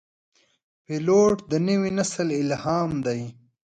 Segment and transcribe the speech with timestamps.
[0.85, 3.21] پیلوټ د نوي نسل الهام دی.